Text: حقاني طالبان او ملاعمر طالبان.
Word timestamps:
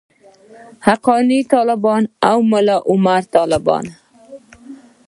حقاني 0.87 1.39
طالبان 1.53 2.03
او 2.29 2.37
ملاعمر 2.51 3.21
طالبان. 3.35 3.85